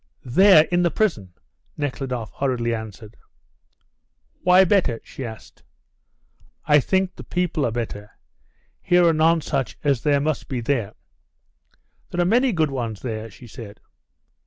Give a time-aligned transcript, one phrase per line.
[0.25, 1.35] "There in the prison,"
[1.77, 3.15] Nekhludoff hurriedly answered.
[4.41, 5.61] "Why better?" she asked.
[6.65, 8.17] "I think the people are better.
[8.81, 10.95] Here are none such as there must be there."
[12.09, 13.79] "There are many good ones there," she said.